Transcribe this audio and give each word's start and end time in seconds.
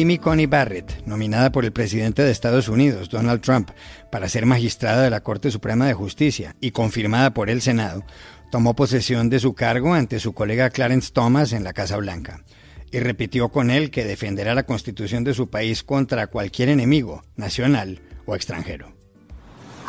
Amy 0.00 0.18
Coney 0.18 0.46
Barrett, 0.46 1.06
nominada 1.06 1.50
por 1.50 1.64
el 1.64 1.72
presidente 1.72 2.22
de 2.22 2.30
Estados 2.30 2.68
Unidos, 2.68 3.08
Donald 3.08 3.40
Trump, 3.40 3.70
para 4.12 4.28
ser 4.28 4.44
magistrada 4.44 5.02
de 5.02 5.10
la 5.10 5.22
Corte 5.22 5.50
Suprema 5.50 5.86
de 5.86 5.94
Justicia 5.94 6.54
y 6.60 6.72
confirmada 6.72 7.32
por 7.32 7.48
el 7.48 7.62
Senado, 7.62 8.04
tomó 8.50 8.76
posesión 8.76 9.30
de 9.30 9.40
su 9.40 9.54
cargo 9.54 9.94
ante 9.94 10.20
su 10.20 10.34
colega 10.34 10.70
Clarence 10.70 11.12
Thomas 11.12 11.52
en 11.52 11.64
la 11.64 11.72
Casa 11.72 11.96
Blanca 11.96 12.44
y 12.92 13.00
repitió 13.00 13.48
con 13.48 13.70
él 13.70 13.90
que 13.90 14.04
defenderá 14.04 14.54
la 14.54 14.66
constitución 14.66 15.24
de 15.24 15.34
su 15.34 15.48
país 15.48 15.82
contra 15.82 16.26
cualquier 16.26 16.68
enemigo, 16.68 17.22
nacional 17.36 18.02
o 18.26 18.34
extranjero. 18.34 18.92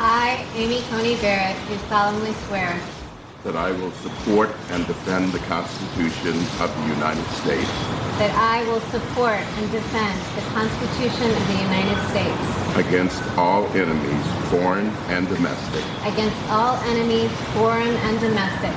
I, 0.00 0.38
Amy 0.56 0.80
Coney 0.90 1.16
Barrett, 1.16 1.56
do 1.68 1.76
solemnly 1.88 2.32
swear 2.46 2.76
that 3.48 3.56
I 3.56 3.72
will 3.72 3.92
support 4.04 4.50
and 4.72 4.86
defend 4.86 5.32
the 5.32 5.40
Constitution 5.48 6.36
of 6.60 6.68
the 6.76 6.86
United 6.94 7.24
States 7.40 7.72
that 8.18 8.34
I 8.34 8.64
will 8.68 8.82
support 8.90 9.38
and 9.38 9.70
defend 9.70 10.18
the 10.34 10.42
Constitution 10.52 11.30
of 11.30 11.44
the 11.48 11.58
United 11.64 11.98
States 12.10 12.42
against 12.76 13.22
all 13.38 13.64
enemies, 13.74 14.24
foreign 14.50 14.90
and 15.08 15.28
domestic, 15.28 15.84
against 16.04 16.36
all 16.50 16.76
enemies, 16.90 17.30
foreign 17.54 17.94
and 18.08 18.20
domestic. 18.20 18.74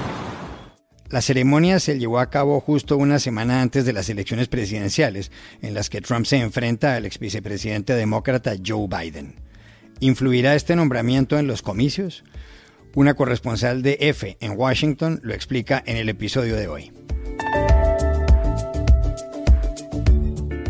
La 1.09 1.21
ceremonia 1.21 1.81
se 1.81 1.99
llevó 1.99 2.19
a 2.19 2.29
cabo 2.29 2.61
justo 2.61 2.95
una 2.95 3.19
semana 3.19 3.61
antes 3.61 3.83
de 3.83 3.91
las 3.91 4.09
elecciones 4.09 4.47
presidenciales, 4.47 5.31
en 5.61 5.73
las 5.73 5.89
que 5.89 5.99
Trump 5.99 6.25
se 6.25 6.37
enfrenta 6.37 6.95
al 6.95 7.05
ex 7.05 7.19
vicepresidente 7.19 7.95
demócrata 7.95 8.53
Joe 8.65 8.87
Biden. 8.87 9.35
¿Influirá 9.99 10.55
este 10.55 10.75
nombramiento 10.75 11.37
en 11.37 11.47
los 11.47 11.61
comicios? 11.61 12.23
Una 12.93 13.13
corresponsal 13.13 13.83
de 13.83 13.97
F 14.01 14.37
en 14.41 14.57
Washington 14.57 15.21
lo 15.23 15.33
explica 15.33 15.81
en 15.85 15.95
el 15.95 16.09
episodio 16.09 16.57
de 16.57 16.67
hoy. 16.67 16.91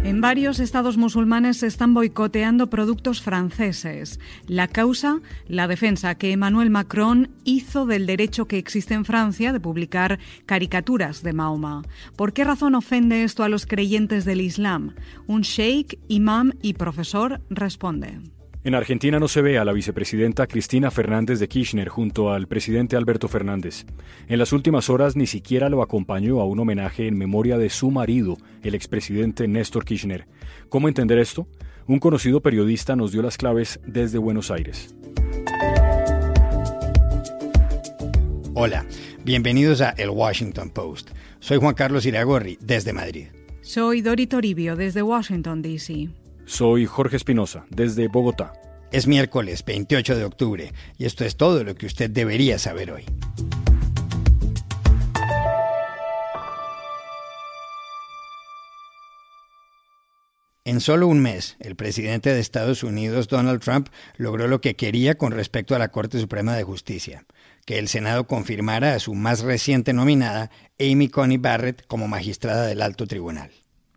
En 0.03 0.19
varios 0.19 0.59
estados 0.59 0.97
musulmanes 0.97 1.57
se 1.57 1.67
están 1.67 1.95
boicoteando 1.95 2.69
productos 2.69 3.21
franceses. 3.23 4.19
La 4.45 4.67
causa, 4.67 5.19
la 5.47 5.67
defensa 5.67 6.13
que 6.15 6.31
Emmanuel 6.31 6.69
Macron 6.69 7.31
hizo 7.43 7.85
del 7.87 8.05
derecho 8.05 8.45
que 8.45 8.57
existe 8.57 8.93
en 8.93 9.05
Francia 9.05 9.51
de 9.51 9.59
publicar 9.59 10.19
caricaturas 10.45 11.23
de 11.23 11.33
Mahoma. 11.33 11.83
¿Por 12.17 12.33
qué 12.33 12.43
razón 12.43 12.75
ofende 12.75 13.23
esto 13.23 13.43
a 13.43 13.49
los 13.49 13.65
creyentes 13.65 14.25
del 14.25 14.41
Islam? 14.41 14.95
Un 15.25 15.41
sheikh, 15.41 15.97
imam 16.07 16.51
y 16.61 16.73
profesor 16.73 17.41
responde. 17.49 18.19
En 18.63 18.75
Argentina 18.75 19.19
no 19.19 19.27
se 19.27 19.41
ve 19.41 19.57
a 19.57 19.65
la 19.65 19.73
vicepresidenta 19.73 20.45
Cristina 20.45 20.91
Fernández 20.91 21.39
de 21.39 21.47
Kirchner 21.47 21.89
junto 21.89 22.31
al 22.31 22.47
presidente 22.47 22.95
Alberto 22.95 23.27
Fernández. 23.27 23.87
En 24.27 24.37
las 24.37 24.53
últimas 24.53 24.87
horas 24.87 25.15
ni 25.15 25.25
siquiera 25.25 25.67
lo 25.67 25.81
acompañó 25.81 26.39
a 26.39 26.45
un 26.45 26.59
homenaje 26.59 27.07
en 27.07 27.17
memoria 27.17 27.57
de 27.57 27.71
su 27.71 27.89
marido, 27.89 28.37
el 28.61 28.75
expresidente 28.75 29.47
Néstor 29.47 29.83
Kirchner. 29.83 30.27
¿Cómo 30.69 30.87
entender 30.87 31.17
esto? 31.17 31.47
Un 31.87 31.97
conocido 31.97 32.41
periodista 32.41 32.95
nos 32.95 33.11
dio 33.11 33.23
las 33.23 33.35
claves 33.37 33.79
desde 33.83 34.19
Buenos 34.19 34.51
Aires. 34.51 34.93
Hola, 38.53 38.85
bienvenidos 39.25 39.81
a 39.81 39.89
El 39.89 40.11
Washington 40.11 40.69
Post. 40.69 41.09
Soy 41.39 41.57
Juan 41.57 41.73
Carlos 41.73 42.05
Iragorri, 42.05 42.59
desde 42.61 42.93
Madrid. 42.93 43.29
Soy 43.61 44.01
Dori 44.01 44.27
Toribio, 44.27 44.75
desde 44.75 45.01
Washington, 45.01 45.63
D.C. 45.63 46.09
Soy 46.45 46.85
Jorge 46.85 47.17
Espinosa, 47.17 47.65
desde 47.69 48.07
Bogotá. 48.07 48.53
Es 48.91 49.07
miércoles 49.07 49.63
28 49.65 50.17
de 50.17 50.25
octubre 50.25 50.73
y 50.97 51.05
esto 51.05 51.23
es 51.23 51.37
todo 51.37 51.63
lo 51.63 51.75
que 51.75 51.85
usted 51.85 52.09
debería 52.09 52.59
saber 52.59 52.91
hoy. 52.91 53.05
En 60.63 60.79
solo 60.79 61.07
un 61.07 61.19
mes, 61.21 61.57
el 61.59 61.75
presidente 61.75 62.33
de 62.33 62.39
Estados 62.39 62.83
Unidos, 62.83 63.27
Donald 63.27 63.61
Trump, 63.61 63.89
logró 64.17 64.47
lo 64.47 64.61
que 64.61 64.75
quería 64.75 65.15
con 65.15 65.31
respecto 65.31 65.75
a 65.75 65.79
la 65.79 65.89
Corte 65.89 66.19
Suprema 66.19 66.55
de 66.55 66.63
Justicia, 66.63 67.25
que 67.65 67.79
el 67.79 67.87
Senado 67.87 68.27
confirmara 68.27 68.93
a 68.93 68.99
su 68.99 69.15
más 69.15 69.41
reciente 69.41 69.91
nominada, 69.91 70.51
Amy 70.79 71.09
Coney 71.09 71.37
Barrett, 71.37 71.85
como 71.87 72.07
magistrada 72.07 72.67
del 72.67 72.81
alto 72.81 73.07
tribunal. 73.07 73.51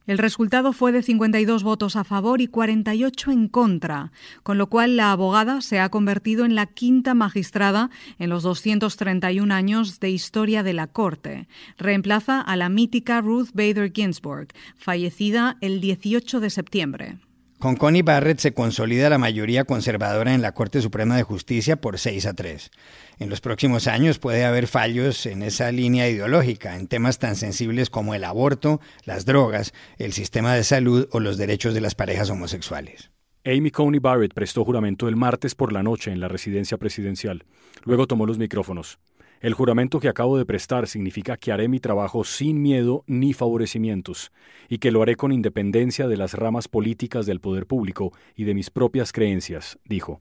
El 0.07 0.19
resultado 0.19 0.75
fue 0.75 0.93
de 0.93 1.03
52 1.03 1.63
votos 1.63 1.97
a 1.97 2.05
favor 2.05 2.43
y 2.43 2.47
48 2.47 3.31
en 3.31 3.49
contra, 3.49 4.13
con 4.43 4.59
lo 4.59 4.69
cual 4.69 4.99
la 4.99 5.13
abogada 5.13 5.63
se 5.63 5.81
ha 5.81 5.89
convertido 5.89 6.45
en 6.45 6.55
la 6.55 6.67
quinta 6.67 7.15
magistrada 7.15 7.89
en 8.19 8.29
los 8.29 8.43
231 8.43 9.55
años 9.55 10.01
de 10.01 10.11
historia 10.11 10.63
de 10.63 10.75
la 10.75 10.89
Corte. 10.89 11.49
Reemplaza 11.79 12.43
a 12.43 12.55
la 12.57 12.69
mítica 12.69 13.23
Ruth 13.23 13.49
Bader 13.55 13.91
Ginsburg, 13.93 14.49
fallecida 14.77 15.57
el 15.63 15.81
18 15.81 16.39
de 16.41 16.51
septiembre. 16.51 17.17
Con 17.59 17.77
Connie 17.77 18.03
Barrett 18.03 18.41
se 18.41 18.53
consolida 18.53 19.09
la 19.09 19.17
mayoría 19.17 19.65
conservadora 19.65 20.35
en 20.35 20.43
la 20.43 20.53
Corte 20.53 20.83
Suprema 20.83 21.17
de 21.17 21.23
Justicia 21.23 21.77
por 21.77 21.99
6 21.99 22.27
a 22.27 22.35
3. 22.35 22.71
En 23.19 23.31
los 23.31 23.41
próximos 23.41 23.87
años 23.87 24.19
puede 24.19 24.45
haber 24.45 24.67
fallos 24.67 25.27
en 25.27 25.43
esa 25.43 25.71
línea 25.71 26.09
ideológica, 26.09 26.77
en 26.77 26.89
temas 26.89 27.19
tan 27.19 27.37
sensibles 27.37 27.89
como 27.91 28.15
el 28.15 28.25
aborto, 28.25 28.81
las 29.05 29.25
drogas, 29.25 29.73
el 29.99 30.13
sistema 30.13 30.55
de 30.55 30.65
salud 30.65 31.09
o 31.13 31.21
los 31.21 31.37
derechos 31.37 31.75
de 31.75 31.81
las 31.81 31.95
parejas 31.95 32.31
homosexuales. 32.31 33.11
Amy 33.45 33.71
Coney 33.71 34.01
Barrett 34.01 34.35
prestó 34.35 34.65
juramento 34.65 35.07
el 35.07 35.17
martes 35.17 35.55
por 35.55 35.73
la 35.73 35.83
noche 35.83 36.11
en 36.11 36.19
la 36.19 36.29
residencia 36.29 36.79
presidencial. 36.79 37.45
Luego 37.85 38.07
tomó 38.07 38.27
los 38.27 38.39
micrófonos. 38.39 38.99
El 39.41 39.53
juramento 39.53 40.01
que 40.01 40.09
acabo 40.09 40.39
de 40.39 40.47
prestar 40.47 40.89
significa 40.89 41.37
que 41.37 41.53
haré 41.53 41.69
mi 41.69 41.79
trabajo 41.79 42.25
sin 42.25 42.63
miedo 42.63 43.05
ni 43.07 43.35
favorecimientos, 43.35 44.33
y 44.71 44.79
que 44.79 44.91
lo 44.91 45.03
haré 45.03 45.17
con 45.17 45.33
independencia 45.33 46.09
de 46.09 46.17
las 46.17 46.33
ramas 46.33 46.67
políticas 46.67 47.27
del 47.27 47.41
poder 47.41 47.67
público 47.67 48.13
y 48.35 48.45
de 48.45 48.55
mis 48.55 48.71
propias 48.71 49.13
creencias, 49.13 49.79
dijo. 49.85 50.19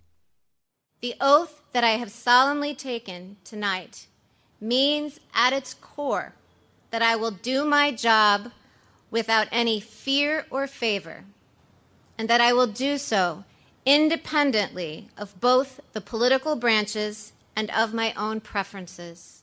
The 1.04 1.16
oath 1.20 1.62
that 1.74 1.84
I 1.84 1.98
have 1.98 2.12
solemnly 2.12 2.74
taken 2.74 3.36
tonight 3.44 4.08
means 4.62 5.20
at 5.34 5.52
its 5.52 5.74
core 5.74 6.32
that 6.92 7.02
I 7.02 7.18
will 7.18 7.32
do 7.32 7.66
my 7.66 7.92
job 7.92 8.54
without 9.12 9.50
any 9.52 9.82
fear 9.82 10.46
or 10.50 10.66
favor, 10.66 11.26
and 12.18 12.30
that 12.30 12.40
I 12.40 12.54
will 12.54 12.68
do 12.68 12.98
so 12.98 13.44
independently 13.86 15.10
of 15.18 15.42
both 15.42 15.82
the 15.92 16.00
political 16.00 16.56
branches 16.56 17.34
and 17.54 17.70
of 17.72 17.94
my 17.94 18.14
own 18.14 18.40
preferences. 18.40 19.43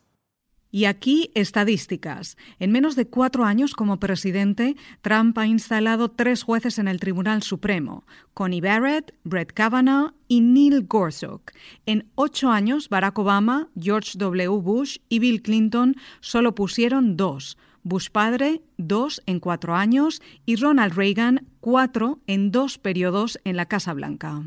Y 0.71 0.85
aquí 0.85 1.31
estadísticas. 1.35 2.37
En 2.59 2.71
menos 2.71 2.95
de 2.95 3.07
cuatro 3.07 3.45
años 3.45 3.75
como 3.75 3.99
presidente, 3.99 4.77
Trump 5.03 5.37
ha 5.39 5.47
instalado 5.47 6.11
tres 6.11 6.43
jueces 6.43 6.79
en 6.79 6.87
el 6.87 7.01
Tribunal 7.01 7.43
Supremo, 7.43 8.05
Connie 8.35 8.61
Barrett, 8.61 9.15
Brett 9.25 9.53
Kavanaugh 9.53 10.15
y 10.29 10.41
Neil 10.41 10.87
Gorsuch. 10.87 11.53
En 11.87 12.09
ocho 12.15 12.51
años, 12.51 12.89
Barack 12.89 13.19
Obama, 13.19 13.69
George 13.79 14.13
W. 14.17 14.61
Bush 14.61 14.99
y 15.09 15.19
Bill 15.19 15.43
Clinton 15.43 15.97
solo 16.21 16.55
pusieron 16.55 17.17
dos. 17.17 17.59
Bush 17.83 18.11
padre, 18.11 18.63
dos 18.77 19.23
en 19.27 19.41
cuatro 19.41 19.75
años, 19.75 20.21
y 20.45 20.57
Ronald 20.57 20.95
Reagan, 20.95 21.47
cuatro 21.61 22.21
en 22.27 22.51
dos 22.53 22.79
periodos 22.79 23.41
en 23.45 23.57
la 23.57 23.67
Casa 23.67 23.95
Blanca. 23.95 24.45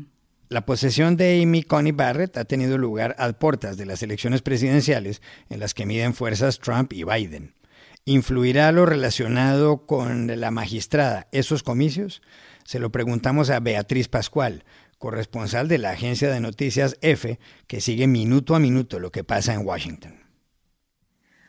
La 0.54 0.64
posesión 0.64 1.16
de 1.16 1.42
Amy 1.42 1.64
Coney 1.64 1.90
Barrett 1.90 2.36
ha 2.36 2.44
tenido 2.44 2.78
lugar 2.78 3.16
a 3.18 3.32
puertas 3.32 3.76
de 3.76 3.86
las 3.86 4.04
elecciones 4.04 4.40
presidenciales 4.40 5.20
en 5.50 5.58
las 5.58 5.74
que 5.74 5.84
miden 5.84 6.14
fuerzas 6.14 6.60
Trump 6.60 6.92
y 6.92 7.02
Biden. 7.02 7.56
¿Influirá 8.04 8.70
lo 8.70 8.86
relacionado 8.86 9.84
con 9.84 10.28
la 10.40 10.52
magistrada 10.52 11.26
esos 11.32 11.64
comicios? 11.64 12.22
Se 12.62 12.78
lo 12.78 12.92
preguntamos 12.92 13.50
a 13.50 13.58
Beatriz 13.58 14.06
Pascual, 14.06 14.62
corresponsal 14.98 15.66
de 15.66 15.78
la 15.78 15.90
agencia 15.90 16.30
de 16.30 16.38
noticias 16.38 16.98
EFE, 17.00 17.40
que 17.66 17.80
sigue 17.80 18.06
minuto 18.06 18.54
a 18.54 18.60
minuto 18.60 19.00
lo 19.00 19.10
que 19.10 19.24
pasa 19.24 19.54
en 19.54 19.66
Washington. 19.66 20.23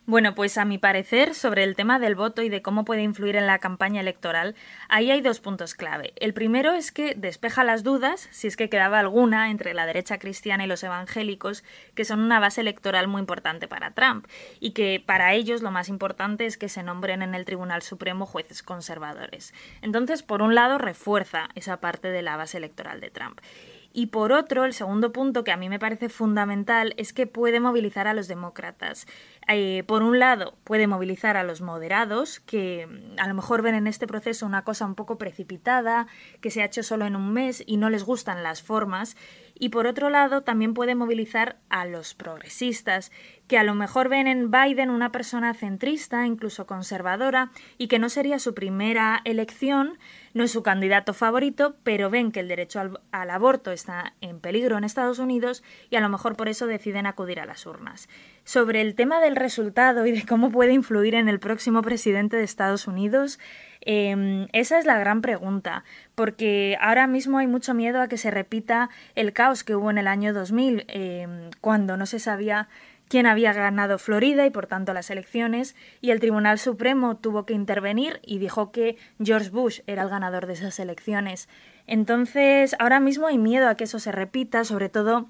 Bueno, 0.07 0.35
pues 0.35 0.59
a 0.59 0.65
mi 0.65 0.77
parecer, 0.77 1.33
sobre 1.33 1.63
el 1.63 1.75
tema 1.75 1.97
del 1.97 2.13
voto 2.13 2.43
y 2.43 2.49
de 2.49 2.61
cómo 2.61 2.85
puede 2.85 3.01
influir 3.01 3.35
en 3.37 3.47
la 3.47 3.57
campaña 3.57 4.01
electoral, 4.01 4.53
ahí 4.87 5.09
hay 5.09 5.21
dos 5.21 5.39
puntos 5.39 5.73
clave. 5.73 6.13
El 6.17 6.35
primero 6.35 6.73
es 6.73 6.91
que 6.91 7.15
despeja 7.15 7.63
las 7.63 7.83
dudas, 7.83 8.29
si 8.29 8.45
es 8.45 8.55
que 8.55 8.69
quedaba 8.69 8.99
alguna, 8.99 9.49
entre 9.49 9.73
la 9.73 9.87
derecha 9.87 10.19
cristiana 10.19 10.63
y 10.63 10.67
los 10.67 10.83
evangélicos, 10.83 11.63
que 11.95 12.05
son 12.05 12.19
una 12.19 12.39
base 12.39 12.61
electoral 12.61 13.07
muy 13.07 13.19
importante 13.19 13.67
para 13.67 13.95
Trump, 13.95 14.27
y 14.59 14.71
que 14.71 15.03
para 15.03 15.33
ellos 15.33 15.63
lo 15.63 15.71
más 15.71 15.89
importante 15.89 16.45
es 16.45 16.57
que 16.57 16.69
se 16.69 16.83
nombren 16.83 17.23
en 17.23 17.33
el 17.33 17.45
Tribunal 17.45 17.81
Supremo 17.81 18.27
jueces 18.27 18.61
conservadores. 18.61 19.55
Entonces, 19.81 20.21
por 20.21 20.43
un 20.43 20.53
lado, 20.53 20.77
refuerza 20.77 21.49
esa 21.55 21.77
parte 21.77 22.09
de 22.09 22.21
la 22.21 22.37
base 22.37 22.59
electoral 22.59 23.01
de 23.01 23.09
Trump. 23.09 23.41
Y 23.97 24.07
por 24.07 24.33
otro, 24.33 24.65
el 24.65 24.73
segundo 24.73 25.13
punto 25.13 25.45
que 25.45 25.53
a 25.53 25.55
mí 25.57 25.69
me 25.69 25.79
parece 25.79 26.09
fundamental 26.09 26.93
es 26.97 27.13
que 27.13 27.27
puede 27.27 27.61
movilizar 27.61 28.07
a 28.07 28.13
los 28.13 28.27
demócratas. 28.27 29.07
Eh, 29.47 29.83
por 29.85 30.01
un 30.01 30.17
lado, 30.17 30.57
puede 30.63 30.87
movilizar 30.87 31.37
a 31.37 31.43
los 31.43 31.61
moderados, 31.61 32.39
que 32.39 32.87
mm, 32.87 33.19
a 33.19 33.27
lo 33.27 33.35
mejor 33.35 33.61
ven 33.61 33.75
en 33.75 33.87
este 33.87 34.07
proceso 34.07 34.45
una 34.45 34.63
cosa 34.63 34.85
un 34.85 34.95
poco 34.95 35.17
precipitada, 35.17 36.07
que 36.41 36.49
se 36.49 36.61
ha 36.61 36.65
hecho 36.65 36.81
solo 36.81 37.05
en 37.05 37.15
un 37.15 37.31
mes 37.31 37.63
y 37.65 37.77
no 37.77 37.89
les 37.89 38.03
gustan 38.03 38.41
las 38.41 38.63
formas. 38.63 39.15
Y 39.57 39.69
por 39.69 39.87
otro 39.87 40.09
lado, 40.09 40.41
también 40.41 40.73
puede 40.73 40.95
movilizar 40.95 41.57
a 41.69 41.85
los 41.85 42.13
progresistas, 42.13 43.11
que 43.47 43.57
a 43.57 43.63
lo 43.63 43.73
mejor 43.73 44.09
ven 44.09 44.27
en 44.27 44.51
Biden 44.51 44.89
una 44.89 45.11
persona 45.11 45.53
centrista, 45.53 46.25
incluso 46.25 46.65
conservadora, 46.65 47.51
y 47.77 47.87
que 47.87 47.99
no 47.99 48.09
sería 48.09 48.39
su 48.39 48.53
primera 48.53 49.21
elección, 49.23 49.97
no 50.33 50.43
es 50.43 50.51
su 50.51 50.63
candidato 50.63 51.13
favorito, 51.13 51.77
pero 51.83 52.09
ven 52.09 52.33
que 52.33 52.41
el 52.41 52.49
derecho 52.49 52.81
al, 52.81 52.99
al, 53.11 53.29
aborto 53.29 53.71
está 53.71 54.15
en 54.19 54.41
peligro 54.41 54.77
en 54.77 54.83
Estados 54.83 55.19
Unidos 55.19 55.63
y 55.89 55.95
a 55.95 56.01
lo 56.01 56.09
mejor 56.09 56.35
por 56.35 56.49
eso 56.49 56.67
deciden 56.67 57.05
acudir 57.05 57.39
a 57.39 57.45
las 57.45 57.65
urnas. 57.65 58.09
Sobre 58.43 58.81
el 58.81 58.95
tema 58.95 59.21
del 59.21 59.34
resultado 59.35 60.05
y 60.05 60.11
de 60.11 60.25
cómo 60.25 60.51
puede 60.51 60.73
influir 60.73 61.15
en 61.15 61.29
el 61.29 61.39
próximo 61.39 61.81
presidente 61.81 62.37
de 62.37 62.43
Estados 62.43 62.87
Unidos, 62.87 63.39
eh, 63.81 64.47
esa 64.53 64.79
es 64.79 64.85
la 64.85 64.97
gran 64.97 65.21
pregunta, 65.21 65.83
porque 66.15 66.77
ahora 66.81 67.07
mismo 67.07 67.37
hay 67.37 67.47
mucho 67.47 67.73
miedo 67.73 68.01
a 68.01 68.07
que 68.07 68.17
se 68.17 68.31
repita 68.31 68.89
el 69.13 69.31
caos 69.33 69.63
que 69.63 69.75
hubo 69.75 69.91
en 69.91 69.97
el 69.97 70.07
año 70.07 70.33
2000, 70.33 70.85
eh, 70.87 71.49
cuando 71.61 71.95
no 71.95 72.05
se 72.05 72.19
sabía 72.19 72.67
quién 73.07 73.27
había 73.27 73.53
ganado 73.53 73.99
Florida 73.99 74.45
y 74.45 74.49
por 74.49 74.67
tanto 74.67 74.93
las 74.93 75.09
elecciones, 75.09 75.75
y 76.01 76.11
el 76.11 76.19
Tribunal 76.19 76.57
Supremo 76.57 77.17
tuvo 77.17 77.45
que 77.45 77.53
intervenir 77.53 78.19
y 78.23 78.39
dijo 78.39 78.71
que 78.71 78.97
George 79.23 79.51
Bush 79.51 79.81
era 79.87 80.03
el 80.03 80.09
ganador 80.09 80.47
de 80.47 80.53
esas 80.53 80.79
elecciones. 80.79 81.47
Entonces, 81.87 82.75
ahora 82.79 82.99
mismo 82.99 83.27
hay 83.27 83.37
miedo 83.37 83.69
a 83.69 83.75
que 83.75 83.83
eso 83.83 83.99
se 83.99 84.11
repita, 84.11 84.63
sobre 84.63 84.89
todo 84.89 85.27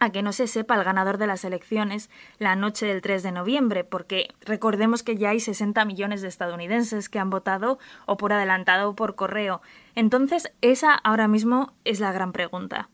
a 0.00 0.10
que 0.10 0.22
no 0.22 0.32
se 0.32 0.48
sepa 0.48 0.74
el 0.74 0.84
ganador 0.84 1.18
de 1.18 1.28
las 1.28 1.44
elecciones 1.44 2.10
la 2.38 2.56
noche 2.56 2.86
del 2.86 3.02
3 3.02 3.22
de 3.22 3.32
noviembre, 3.32 3.84
porque 3.84 4.34
recordemos 4.40 5.02
que 5.04 5.16
ya 5.16 5.30
hay 5.30 5.38
60 5.38 5.84
millones 5.84 6.22
de 6.22 6.28
estadounidenses 6.28 7.08
que 7.08 7.20
han 7.20 7.30
votado 7.30 7.78
o 8.06 8.16
por 8.16 8.32
adelantado 8.32 8.90
o 8.90 8.96
por 8.96 9.14
correo. 9.14 9.60
Entonces, 9.94 10.52
esa 10.62 10.94
ahora 10.94 11.28
mismo 11.28 11.74
es 11.84 12.00
la 12.00 12.12
gran 12.12 12.32
pregunta. 12.32 12.88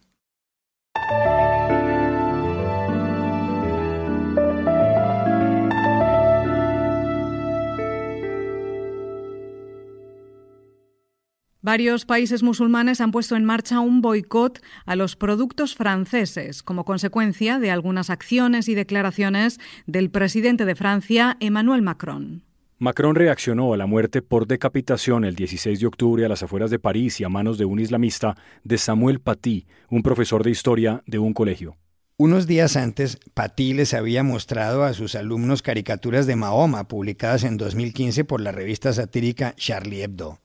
Varios 11.67 12.05
países 12.05 12.45
musulmanes 12.45 13.01
han 13.01 13.11
puesto 13.11 13.35
en 13.35 13.45
marcha 13.45 13.81
un 13.81 14.01
boicot 14.01 14.63
a 14.85 14.95
los 14.95 15.17
productos 15.17 15.75
franceses 15.75 16.63
como 16.63 16.85
consecuencia 16.85 17.59
de 17.59 17.73
algunas 17.73 18.09
acciones 18.09 18.69
y 18.69 18.77
declaraciones 18.77 19.59
del 19.85 20.09
presidente 20.09 20.65
de 20.65 20.77
Francia, 20.77 21.37
Emmanuel 21.41 21.83
Macron. 21.83 22.45
Macron 22.79 23.17
reaccionó 23.17 23.75
a 23.75 23.77
la 23.77 23.87
muerte 23.87 24.23
por 24.23 24.47
decapitación 24.47 25.25
el 25.25 25.35
16 25.35 25.81
de 25.81 25.87
octubre 25.89 26.25
a 26.25 26.29
las 26.29 26.45
afueras 26.45 26.71
de 26.71 26.79
París 26.79 27.21
y 27.21 27.25
a 27.25 27.29
manos 27.29 27.59
de 27.59 27.65
un 27.65 27.81
islamista 27.81 28.37
de 28.63 28.79
Samuel 28.79 29.19
Paty, 29.19 29.67
un 29.91 30.05
profesor 30.05 30.45
de 30.45 30.53
historia 30.53 31.03
de 31.05 31.19
un 31.19 31.35
colegio. 31.35 31.77
Unos 32.17 32.47
días 32.47 32.77
antes, 32.77 33.19
Paty 33.35 33.75
les 33.75 33.93
había 33.93 34.23
mostrado 34.23 34.85
a 34.85 34.93
sus 34.93 35.17
alumnos 35.17 35.63
caricaturas 35.63 36.29
de 36.29 36.37
Mahoma 36.37 36.87
publicadas 36.87 37.43
en 37.43 37.57
2015 37.57 38.25
por 38.25 38.41
la 38.41 38.53
revista 38.53 38.93
satírica 38.93 39.53
Charlie 39.57 40.05
Hebdo. 40.05 40.39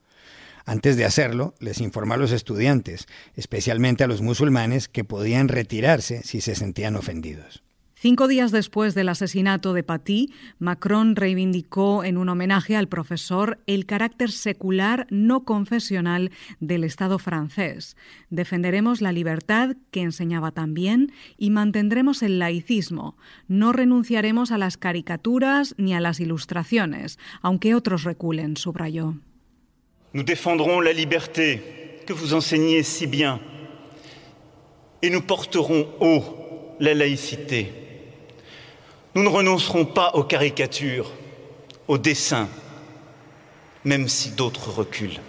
Antes 0.64 0.96
de 0.96 1.04
hacerlo, 1.04 1.54
les 1.60 1.80
informó 1.80 2.14
a 2.14 2.18
los 2.18 2.32
estudiantes, 2.32 3.06
especialmente 3.34 4.04
a 4.04 4.08
los 4.08 4.22
musulmanes, 4.22 4.88
que 4.88 5.04
podían 5.04 5.48
retirarse 5.48 6.22
si 6.22 6.40
se 6.40 6.54
sentían 6.54 6.96
ofendidos. 6.96 7.62
Cinco 8.02 8.26
días 8.26 8.50
después 8.50 8.96
del 8.96 9.08
asesinato 9.08 9.74
de 9.74 9.84
Paty, 9.84 10.32
Macron 10.58 11.14
reivindicó 11.14 12.02
en 12.02 12.16
un 12.16 12.28
homenaje 12.30 12.74
al 12.74 12.88
profesor 12.88 13.60
el 13.68 13.86
carácter 13.86 14.32
secular 14.32 15.06
no 15.10 15.44
confesional 15.44 16.32
del 16.58 16.82
Estado 16.82 17.20
francés. 17.20 17.96
Defenderemos 18.28 19.02
la 19.02 19.12
libertad 19.12 19.76
que 19.92 20.02
enseñaba 20.02 20.50
también 20.50 21.12
y 21.38 21.50
mantendremos 21.50 22.24
el 22.24 22.40
laicismo. 22.40 23.16
No 23.46 23.72
renunciaremos 23.72 24.50
a 24.50 24.58
las 24.58 24.76
caricaturas 24.76 25.76
ni 25.78 25.94
a 25.94 26.00
las 26.00 26.18
ilustraciones, 26.18 27.20
aunque 27.40 27.76
otros 27.76 28.02
reculen, 28.02 28.56
subrayó. 28.56 29.14
Nous 30.14 30.22
défendrons 30.22 30.80
la 30.80 30.92
liberté 30.92 31.62
que 32.06 32.12
vous 32.12 32.34
enseignez 32.34 32.82
si 32.82 33.06
bien 33.06 33.40
et 35.00 35.10
nous 35.10 35.22
porterons 35.22 35.88
haut 36.00 36.24
la 36.80 36.94
laïcité. 36.94 37.72
Nous 39.14 39.22
ne 39.22 39.28
renoncerons 39.28 39.84
pas 39.84 40.12
aux 40.14 40.24
caricatures, 40.24 41.10
aux 41.88 41.98
dessins, 41.98 42.48
même 43.84 44.08
si 44.08 44.30
d'autres 44.30 44.70
reculent. 44.70 45.20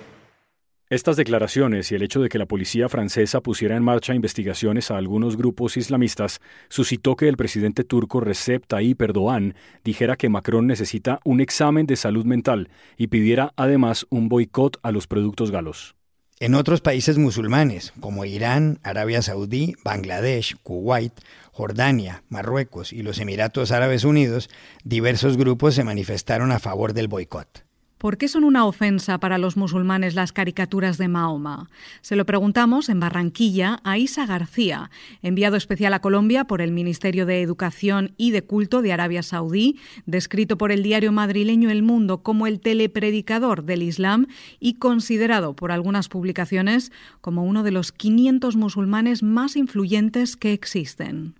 Estas 0.94 1.18
declaraciones 1.18 1.92
y 1.92 1.96
el 1.96 2.04
hecho 2.04 2.22
de 2.22 2.30
que 2.30 2.38
la 2.38 2.46
policía 2.46 2.88
francesa 2.88 3.42
pusiera 3.42 3.76
en 3.76 3.82
marcha 3.82 4.14
investigaciones 4.14 4.92
a 4.92 4.98
algunos 4.98 5.38
grupos 5.38 5.76
islamistas 5.76 6.40
suscitó 6.70 7.16
que 7.16 7.28
el 7.28 7.36
presidente 7.36 7.84
turco 7.84 8.20
Recep 8.20 8.68
Tayyip 8.68 9.02
Erdogan 9.02 9.56
dijera 9.84 10.18
que 10.18 10.30
Macron 10.30 10.68
necesita 10.68 11.20
un 11.26 11.42
examen 11.42 11.88
de 11.88 11.96
salud 11.96 12.26
mental 12.26 12.70
y 12.96 13.08
pidiera 13.08 13.54
además 13.56 14.06
un 14.12 14.30
boicot 14.30 14.78
a 14.84 14.92
los 14.92 15.08
productos 15.08 15.50
galos. 15.50 15.96
En 16.40 16.54
otros 16.54 16.80
países 16.80 17.18
musulmanes, 17.18 17.92
como 18.00 18.24
Irán, 18.24 18.80
Arabia 18.84 19.24
Saudí, 19.24 19.74
Bangladesh, 19.84 20.58
Kuwait, 20.62 21.14
Jordania, 21.52 22.22
Marruecos 22.30 22.94
y 22.94 23.02
los 23.02 23.18
Emiratos 23.18 23.72
Árabes 23.72 24.04
Unidos, 24.04 24.48
diversos 24.84 25.38
grupos 25.38 25.74
se 25.74 25.84
manifestaron 25.84 26.52
a 26.52 26.60
favor 26.60 26.94
del 26.94 27.08
boicot. 27.08 27.66
¿Por 28.04 28.18
qué 28.18 28.28
son 28.28 28.44
una 28.44 28.66
ofensa 28.66 29.18
para 29.18 29.38
los 29.38 29.56
musulmanes 29.56 30.14
las 30.14 30.34
caricaturas 30.34 30.98
de 30.98 31.08
Mahoma? 31.08 31.70
Se 32.02 32.18
lo 32.18 32.26
preguntamos 32.26 32.90
en 32.90 33.00
Barranquilla 33.00 33.80
a 33.86 33.98
Isa 33.98 34.26
García, 34.26 34.92
enviado 35.22 35.56
especial 35.56 35.94
a 35.94 36.02
Colombia 36.02 36.44
por 36.44 36.62
el 36.62 36.74
Ministerio 36.74 37.26
de 37.26 37.42
Educación 37.42 38.14
y 38.18 38.32
de 38.32 38.44
Culto 38.44 38.82
de 38.82 38.92
Arabia 38.92 39.24
Saudí, 39.24 39.80
descrito 40.06 40.58
por 40.58 40.74
el 40.74 40.84
diario 40.84 41.14
madrileño 41.14 41.70
El 41.70 41.82
Mundo 41.82 42.24
como 42.24 42.46
el 42.46 42.60
telepredicador 42.60 43.64
del 43.64 43.84
Islam 43.84 44.28
y 44.60 44.74
considerado 44.74 45.56
por 45.56 45.72
algunas 45.72 46.10
publicaciones 46.10 46.92
como 47.22 47.46
uno 47.46 47.64
de 47.64 47.72
los 47.72 47.94
500 47.94 48.58
musulmanes 48.58 49.24
más 49.24 49.56
influyentes 49.56 50.36
que 50.36 50.52
existen. 50.52 51.36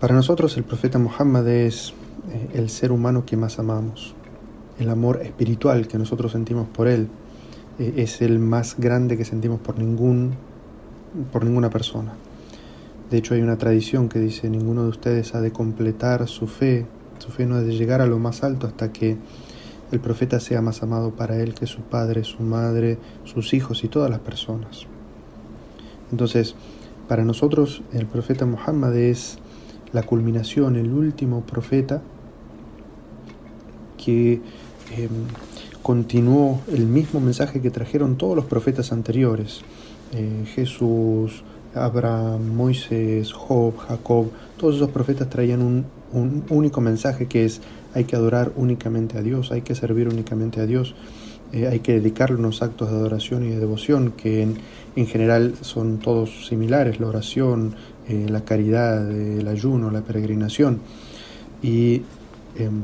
Para 0.00 0.14
nosotros 0.14 0.56
el 0.56 0.64
profeta 0.64 0.98
Muhammad 0.98 1.46
es 1.48 1.92
eh, 2.30 2.48
el 2.54 2.70
ser 2.70 2.92
humano 2.92 3.26
que 3.26 3.36
más 3.36 3.58
amamos 3.58 4.14
el 4.78 4.90
amor 4.90 5.20
espiritual 5.22 5.88
que 5.88 5.98
nosotros 5.98 6.32
sentimos 6.32 6.68
por 6.68 6.88
Él 6.88 7.08
eh, 7.78 7.94
es 7.96 8.22
el 8.22 8.38
más 8.38 8.76
grande 8.78 9.16
que 9.16 9.24
sentimos 9.24 9.60
por, 9.60 9.78
ningún, 9.78 10.32
por 11.32 11.44
ninguna 11.44 11.70
persona. 11.70 12.14
De 13.10 13.18
hecho 13.18 13.34
hay 13.34 13.40
una 13.40 13.56
tradición 13.56 14.08
que 14.08 14.18
dice, 14.18 14.50
ninguno 14.50 14.82
de 14.82 14.90
ustedes 14.90 15.34
ha 15.34 15.40
de 15.40 15.50
completar 15.50 16.28
su 16.28 16.46
fe, 16.46 16.86
su 17.18 17.30
fe 17.30 17.46
no 17.46 17.56
ha 17.56 17.62
de 17.62 17.72
llegar 17.72 18.00
a 18.02 18.06
lo 18.06 18.18
más 18.18 18.44
alto 18.44 18.66
hasta 18.66 18.92
que 18.92 19.16
el 19.90 20.00
profeta 20.00 20.40
sea 20.40 20.60
más 20.60 20.82
amado 20.82 21.12
para 21.12 21.40
él 21.40 21.54
que 21.54 21.66
su 21.66 21.80
padre, 21.80 22.24
su 22.24 22.42
madre, 22.42 22.98
sus 23.24 23.54
hijos 23.54 23.84
y 23.84 23.88
todas 23.88 24.10
las 24.10 24.20
personas. 24.20 24.86
Entonces, 26.12 26.54
para 27.08 27.24
nosotros 27.24 27.82
el 27.92 28.06
profeta 28.06 28.44
Muhammad 28.44 28.94
es 28.96 29.38
la 29.92 30.02
culminación, 30.02 30.76
el 30.76 30.92
último 30.92 31.40
profeta 31.42 32.02
que 33.96 34.42
Em, 34.96 35.08
continuó 35.82 36.60
el 36.72 36.86
mismo 36.86 37.20
mensaje 37.20 37.60
que 37.60 37.70
trajeron 37.70 38.16
todos 38.16 38.36
los 38.36 38.44
profetas 38.44 38.92
anteriores. 38.92 39.60
Eh, 40.12 40.44
Jesús, 40.54 41.42
Abraham, 41.74 42.54
Moisés, 42.54 43.32
Job, 43.32 43.76
Jacob, 43.76 44.30
todos 44.56 44.76
esos 44.76 44.90
profetas 44.90 45.28
traían 45.28 45.62
un, 45.62 45.86
único 46.48 46.80
mensaje 46.80 47.26
que 47.26 47.44
es 47.44 47.60
hay 47.94 48.04
que 48.04 48.16
adorar 48.16 48.52
únicamente 48.56 49.18
a 49.18 49.22
Dios, 49.22 49.52
hay 49.52 49.60
que 49.60 49.74
servir 49.74 50.08
únicamente 50.08 50.60
a 50.60 50.66
Dios, 50.66 50.94
eh, 51.52 51.66
hay 51.66 51.80
que 51.80 51.92
dedicarle 51.92 52.36
unos 52.36 52.62
actos 52.62 52.90
de 52.90 52.96
adoración 52.96 53.44
y 53.44 53.50
de 53.50 53.58
devoción 53.60 54.12
que 54.12 54.42
en, 54.42 55.06
general 55.06 55.54
son 55.60 55.98
todos 55.98 56.46
similares, 56.48 56.98
la 56.98 57.08
oración, 57.08 57.74
eh, 58.08 58.26
la 58.28 58.40
caridad, 58.42 59.10
el 59.10 59.46
ayuno, 59.46 59.90
la 59.90 60.00
peregrinación. 60.00 60.80
y 61.62 62.02
em, 62.58 62.82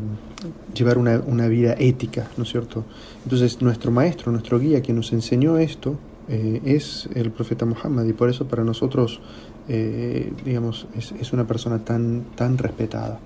llevar 0.74 0.98
una, 0.98 1.48
vida 1.48 1.74
ética, 1.78 2.28
¿no 2.36 2.44
es 2.44 2.50
cierto? 2.50 2.84
Entonces 3.24 3.60
nuestro 3.62 3.90
maestro, 3.90 4.32
nuestro 4.32 4.58
guía, 4.58 4.82
quien 4.82 4.96
nos 4.96 5.12
enseñó 5.12 5.58
esto, 5.58 5.96
eh, 6.28 6.60
es 6.64 7.08
el 7.14 7.30
profeta 7.30 7.66
Muhammad 7.66 8.04
y 8.04 8.12
por 8.12 8.30
eso 8.30 8.46
para 8.46 8.64
nosotros, 8.64 9.20
eh, 9.68 10.32
digamos, 10.44 10.86
es, 10.96 11.12
es, 11.12 11.32
una 11.32 11.46
persona 11.46 11.84
tan, 11.84 12.24
tan 12.34 12.56
respetada. 12.56 13.20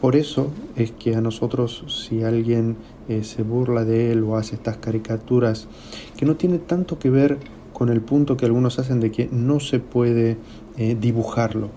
Por 0.00 0.16
eso 0.16 0.50
es 0.76 0.90
que 0.92 1.14
a 1.14 1.20
nosotros, 1.20 1.84
si 1.88 2.22
alguien 2.22 2.76
eh, 3.08 3.24
se 3.24 3.42
burla 3.42 3.84
de 3.84 4.12
él 4.12 4.24
o 4.24 4.36
hace 4.36 4.56
estas 4.56 4.76
caricaturas, 4.78 5.68
que 6.16 6.26
no 6.26 6.36
tiene 6.36 6.58
tanto 6.58 6.98
que 6.98 7.08
ver 7.08 7.38
con 7.72 7.88
el 7.88 8.00
punto 8.00 8.36
que 8.36 8.44
algunos 8.44 8.78
hacen 8.78 9.00
de 9.00 9.10
que 9.10 9.28
no 9.32 9.60
se 9.60 9.78
puede 9.78 10.36
dibujarlo, 10.76 11.68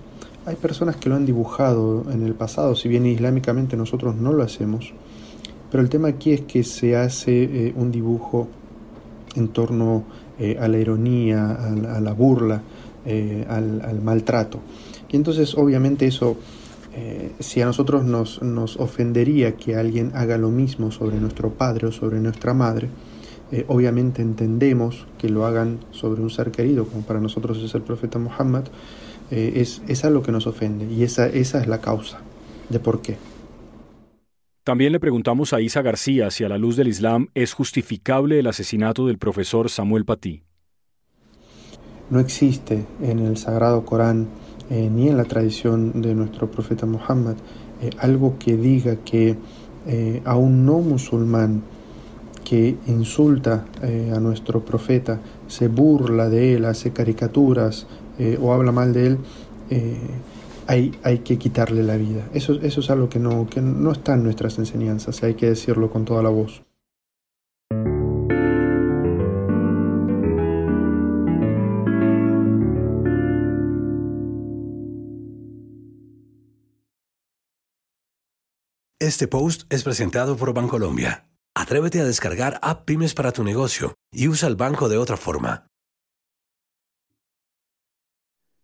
hay 0.46 0.56
personas 0.56 0.96
que 0.96 1.10
lo 1.10 1.16
han 1.16 1.26
dibujado 1.26 2.06
en 2.12 2.24
el 2.24 2.36
pasado, 2.36 2.76
si 2.76 2.88
bien 2.88 3.06
islámicamente 3.06 3.76
nosotros 3.76 4.16
no 4.16 4.32
lo 4.32 4.44
hacemos, 4.44 4.94
pero 5.72 5.82
el 5.82 5.90
tema 5.90 6.10
aquí 6.10 6.32
es 6.32 6.42
que 6.42 6.64
se 6.64 6.96
hace 6.96 7.44
eh, 7.44 7.74
un 7.76 7.92
dibujo 7.92 8.48
en 9.36 9.48
torno 9.50 10.04
eh, 10.40 10.58
a 10.60 10.68
la 10.68 10.78
ironía, 10.78 11.52
a 11.52 12.00
la, 12.00 12.14
burla, 12.14 12.62
eh, 13.06 13.46
al, 13.50 14.02
maltrato. 14.02 14.60
Y 15.10 15.16
entonces 15.16 15.56
obviamente 15.56 16.08
eso, 16.08 16.38
si 17.40 17.62
a 17.62 17.66
nosotros 17.66 18.06
nos, 18.06 18.42
nos, 18.42 18.78
ofendería 18.78 19.58
que 19.58 19.76
alguien 19.76 20.12
haga 20.16 20.38
lo 20.38 20.50
mismo 20.50 20.92
sobre 20.92 21.18
nuestro 21.18 21.50
padre 21.50 21.88
o 21.88 21.92
sobre 21.92 22.22
nuestra 22.22 22.54
madre, 22.54 22.88
obviamente 23.68 24.22
entendemos 24.22 25.06
que 25.18 25.28
lo 25.28 25.46
hagan 25.46 25.80
sobre 25.92 26.22
un 26.22 26.30
ser 26.30 26.52
querido, 26.52 26.86
como 26.86 27.04
para 27.04 27.20
nosotros 27.20 27.62
es 27.62 27.76
el 27.76 27.82
profeta 27.82 28.18
Muhammad, 28.18 28.66
eh, 29.32 29.54
es, 29.56 29.82
es 29.88 30.06
algo 30.06 30.22
que 30.22 30.32
nos 30.32 30.46
ofende 30.46 30.86
y 30.86 31.04
esa, 31.04 31.28
esa 31.28 31.60
es 31.60 31.68
la 31.68 31.82
causa 31.82 32.20
de 32.70 32.80
por 32.80 33.02
qué. 33.02 33.18
También 34.64 34.92
le 34.92 35.00
preguntamos 35.00 35.54
a 35.54 35.62
Isa 35.62 35.82
García 35.82 36.32
si 36.32 36.44
a 36.44 36.50
la 36.50 36.58
luz 36.58 36.76
del 36.76 36.88
Islam 36.88 37.28
es 37.36 37.54
justificable 37.54 38.40
el 38.40 38.48
asesinato 38.48 39.06
del 39.06 39.18
profesor 39.18 39.70
Samuel 39.70 40.06
Paty. 40.06 40.44
No 42.10 42.20
existe 42.20 42.86
en 43.02 43.20
el 43.20 43.38
Sagrado 43.38 43.84
Corán 43.86 44.28
eh, 44.70 44.90
ni 44.92 45.08
en 45.08 45.18
la 45.18 45.26
tradición 45.26 46.02
de 46.02 46.14
nuestro 46.16 46.50
profeta 46.50 46.86
Muhammad 46.86 47.36
eh, 47.82 47.90
algo 48.00 48.38
que 48.40 48.58
diga 48.58 48.98
que 48.98 49.36
a 50.26 50.36
un 50.36 50.66
no 50.66 50.80
musulmán 50.80 51.62
que 52.44 52.76
insulta 52.88 53.66
a 53.84 54.20
nuestro 54.20 54.66
profeta, 54.66 55.20
se 55.48 55.68
burla 55.68 56.28
de 56.28 56.56
él, 56.56 56.66
hace 56.66 56.92
caricaturas, 56.92 57.86
eh, 58.20 58.38
o 58.42 58.54
habla 58.54 58.72
mal 58.72 58.94
de 58.94 59.08
él, 59.08 59.18
eh, 59.70 59.98
hay, 60.68 60.98
hay, 61.04 61.20
que 61.20 61.38
quitarle 61.38 61.84
la 61.84 61.98
vida. 61.98 62.28
Eso, 62.34 62.54
eso 62.62 62.80
es 62.80 62.90
algo 62.90 63.10
que 63.10 63.20
no, 63.20 63.48
que 63.48 63.62
no 63.62 63.92
está 63.92 64.14
en 64.14 64.24
nuestras 64.24 64.58
enseñanzas, 64.58 65.24
hay 65.24 65.36
que 65.36 65.48
decirlo 65.48 65.90
con 65.92 66.06
toda 66.06 66.24
la 66.24 66.30
voz. 66.30 66.64
Este 79.06 79.28
post 79.28 79.72
es 79.72 79.84
presentado 79.84 80.36
por 80.36 80.52
Bancolombia. 80.54 81.28
Atrévete 81.54 82.02
a 82.02 82.06
descargar 82.06 82.60
App 82.64 82.86
Pymes 82.86 83.14
para 83.14 83.32
tu 83.32 83.44
negocio 83.44 83.94
y 84.12 84.28
usa 84.28 84.50
el 84.50 84.56
banco 84.56 84.90
de 84.90 84.98
otra 84.98 85.16
forma. 85.16 85.68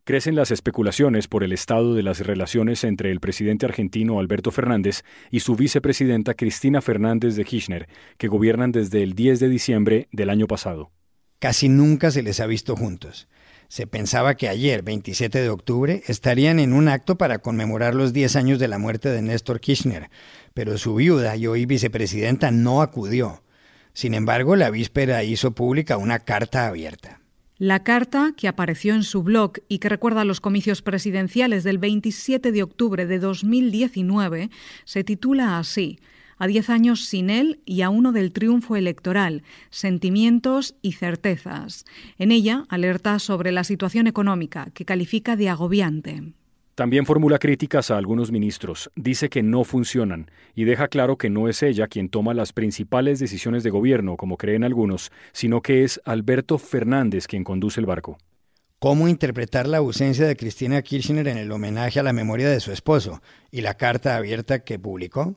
Crecen 0.03 0.35
las 0.35 0.49
especulaciones 0.49 1.27
por 1.27 1.43
el 1.43 1.53
estado 1.53 1.93
de 1.93 2.01
las 2.01 2.21
relaciones 2.21 2.83
entre 2.83 3.11
el 3.11 3.19
presidente 3.19 3.67
argentino 3.67 4.19
Alberto 4.19 4.49
Fernández 4.49 5.03
y 5.29 5.41
su 5.41 5.55
vicepresidenta 5.55 6.33
Cristina 6.33 6.81
Fernández 6.81 7.35
de 7.35 7.45
Kirchner, 7.45 7.87
que 8.17 8.27
gobiernan 8.27 8.71
desde 8.71 9.03
el 9.03 9.13
10 9.13 9.39
de 9.39 9.49
diciembre 9.49 10.07
del 10.11 10.31
año 10.31 10.47
pasado. 10.47 10.91
Casi 11.37 11.69
nunca 11.69 12.09
se 12.09 12.23
les 12.23 12.39
ha 12.39 12.47
visto 12.47 12.75
juntos. 12.75 13.27
Se 13.67 13.85
pensaba 13.85 14.35
que 14.35 14.49
ayer, 14.49 14.81
27 14.81 15.39
de 15.39 15.49
octubre, 15.49 16.01
estarían 16.07 16.59
en 16.59 16.73
un 16.73 16.87
acto 16.87 17.19
para 17.19 17.37
conmemorar 17.37 17.93
los 17.93 18.11
10 18.11 18.35
años 18.37 18.59
de 18.59 18.67
la 18.67 18.79
muerte 18.79 19.09
de 19.09 19.21
Néstor 19.21 19.59
Kirchner, 19.59 20.09
pero 20.55 20.79
su 20.79 20.95
viuda 20.95 21.35
y 21.35 21.45
hoy 21.45 21.67
vicepresidenta 21.67 22.49
no 22.49 22.81
acudió. 22.81 23.43
Sin 23.93 24.15
embargo, 24.15 24.55
la 24.55 24.71
víspera 24.71 25.23
hizo 25.23 25.51
pública 25.51 25.97
una 25.97 26.19
carta 26.19 26.65
abierta. 26.65 27.20
La 27.63 27.83
carta, 27.83 28.33
que 28.35 28.47
apareció 28.47 28.95
en 28.95 29.03
su 29.03 29.21
blog 29.21 29.59
y 29.67 29.77
que 29.77 29.87
recuerda 29.87 30.25
los 30.25 30.41
comicios 30.41 30.81
presidenciales 30.81 31.63
del 31.63 31.77
27 31.77 32.51
de 32.51 32.63
octubre 32.63 33.05
de 33.05 33.19
2019, 33.19 34.49
se 34.83 35.03
titula 35.03 35.59
así 35.59 35.99
a 36.39 36.47
diez 36.47 36.71
años 36.71 37.05
sin 37.05 37.29
él 37.29 37.59
y 37.67 37.83
a 37.83 37.91
uno 37.91 38.13
del 38.13 38.31
triunfo 38.31 38.77
electoral, 38.77 39.43
sentimientos 39.69 40.73
y 40.81 40.93
certezas. 40.93 41.85
En 42.17 42.31
ella 42.31 42.65
alerta 42.67 43.19
sobre 43.19 43.51
la 43.51 43.63
situación 43.63 44.07
económica, 44.07 44.71
que 44.73 44.83
califica 44.83 45.35
de 45.35 45.49
agobiante. 45.49 46.33
También 46.81 47.05
formula 47.05 47.37
críticas 47.37 47.91
a 47.91 47.97
algunos 47.97 48.31
ministros, 48.31 48.89
dice 48.95 49.29
que 49.29 49.43
no 49.43 49.63
funcionan 49.63 50.31
y 50.55 50.63
deja 50.63 50.87
claro 50.87 51.15
que 51.15 51.29
no 51.29 51.47
es 51.47 51.61
ella 51.61 51.87
quien 51.87 52.09
toma 52.09 52.33
las 52.33 52.53
principales 52.53 53.19
decisiones 53.19 53.61
de 53.61 53.69
gobierno, 53.69 54.17
como 54.17 54.35
creen 54.35 54.63
algunos, 54.63 55.11
sino 55.31 55.61
que 55.61 55.83
es 55.83 56.01
Alberto 56.05 56.57
Fernández 56.57 57.27
quien 57.27 57.43
conduce 57.43 57.79
el 57.79 57.85
barco. 57.85 58.17
¿Cómo 58.79 59.07
interpretar 59.07 59.67
la 59.67 59.77
ausencia 59.77 60.25
de 60.25 60.35
Cristina 60.35 60.81
Kirchner 60.81 61.27
en 61.27 61.37
el 61.37 61.51
homenaje 61.51 61.99
a 61.99 62.03
la 62.03 62.13
memoria 62.13 62.49
de 62.49 62.59
su 62.59 62.71
esposo 62.71 63.21
y 63.51 63.61
la 63.61 63.75
carta 63.75 64.17
abierta 64.17 64.63
que 64.63 64.79
publicó? 64.79 65.35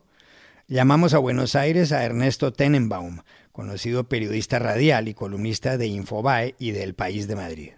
Llamamos 0.67 1.13
a 1.13 1.19
Buenos 1.19 1.55
Aires 1.55 1.91
a 1.91 2.03
Ernesto 2.03 2.53
Tenenbaum, 2.53 3.19
conocido 3.51 4.09
periodista 4.09 4.57
radial 4.57 5.07
y 5.09 5.13
columnista 5.13 5.77
de 5.77 5.85
Infobae 5.85 6.55
y 6.57 6.71
del 6.71 6.95
País 6.95 7.27
de 7.27 7.35
Madrid. 7.35 7.69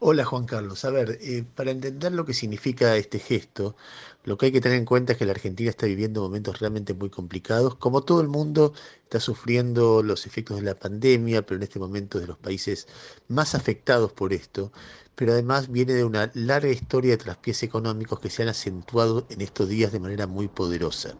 Hola 0.00 0.24
Juan 0.24 0.44
Carlos, 0.46 0.84
a 0.84 0.90
ver, 0.90 1.18
eh, 1.20 1.44
para 1.54 1.70
entender 1.72 2.12
lo 2.12 2.24
que 2.24 2.32
significa 2.34 2.96
este 2.96 3.18
gesto, 3.18 3.76
lo 4.24 4.36
que 4.38 4.46
hay 4.46 4.52
que 4.52 4.60
tener 4.60 4.78
en 4.78 4.84
cuenta 4.84 5.12
es 5.12 5.18
que 5.18 5.24
la 5.24 5.32
Argentina 5.32 5.70
está 5.70 5.86
viviendo 5.86 6.22
momentos 6.22 6.60
realmente 6.60 6.94
muy 6.94 7.10
complicados, 7.10 7.74
como 7.76 8.02
todo 8.04 8.20
el 8.20 8.28
mundo 8.28 8.72
está 9.08 9.20
sufriendo 9.20 10.02
los 10.02 10.26
efectos 10.26 10.58
de 10.58 10.62
la 10.64 10.74
pandemia, 10.78 11.40
pero 11.46 11.56
en 11.56 11.62
este 11.62 11.78
momento 11.78 12.18
es 12.18 12.22
de 12.22 12.28
los 12.28 12.36
países 12.38 12.86
más 13.28 13.54
afectados 13.54 14.12
por 14.12 14.34
esto, 14.34 14.70
pero 15.14 15.32
además 15.32 15.72
viene 15.72 15.94
de 15.94 16.04
una 16.04 16.30
larga 16.34 16.68
historia 16.68 17.12
de 17.12 17.16
traspiés 17.16 17.62
económicos 17.62 18.20
que 18.20 18.28
se 18.28 18.42
han 18.42 18.50
acentuado 18.50 19.26
en 19.30 19.40
estos 19.40 19.68
días 19.68 19.92
de 19.92 19.98
manera 19.98 20.26
muy 20.26 20.46
poderosa. 20.46 21.16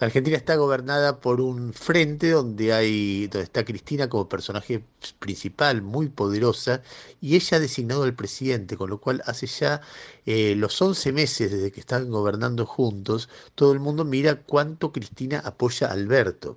La 0.00 0.06
Argentina 0.06 0.36
está 0.36 0.56
gobernada 0.56 1.20
por 1.20 1.40
un 1.40 1.72
frente 1.72 2.30
donde 2.30 2.72
hay 2.72 3.28
donde 3.28 3.44
está 3.44 3.64
Cristina 3.64 4.08
como 4.08 4.28
personaje 4.28 4.84
principal, 5.20 5.80
muy 5.80 6.08
poderosa, 6.08 6.82
y 7.20 7.36
ella 7.36 7.58
ha 7.58 7.60
designado 7.60 8.02
al 8.02 8.16
presidente, 8.16 8.76
con 8.76 8.90
lo 8.90 9.00
cual 9.00 9.22
hace 9.26 9.46
ya 9.46 9.80
eh, 10.26 10.54
los 10.56 10.82
11 10.82 11.12
meses 11.12 11.52
desde 11.52 11.70
que 11.70 11.78
están 11.78 12.10
gobernando 12.10 12.66
juntos, 12.66 13.28
todo 13.54 13.72
el 13.72 13.78
mundo 13.78 14.04
mira 14.04 14.42
cuánto 14.42 14.90
Cristina 14.90 15.38
apoya 15.38 15.86
a 15.86 15.92
Alberto. 15.92 16.56